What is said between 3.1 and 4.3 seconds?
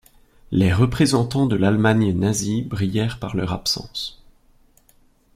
par leur absence.